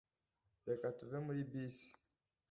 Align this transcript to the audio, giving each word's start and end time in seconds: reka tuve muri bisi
reka 0.67 0.87
tuve 0.97 1.17
muri 1.25 1.41
bisi 1.51 1.87